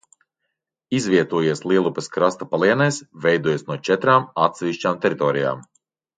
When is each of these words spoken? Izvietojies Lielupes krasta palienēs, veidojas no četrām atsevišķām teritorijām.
Izvietojies 0.99 1.61
Lielupes 1.71 2.09
krasta 2.15 2.47
palienēs, 2.55 2.99
veidojas 3.27 3.65
no 3.69 3.79
četrām 3.91 4.27
atsevišķām 4.49 4.99
teritorijām. 5.07 5.63